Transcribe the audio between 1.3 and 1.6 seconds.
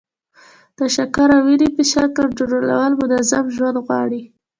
او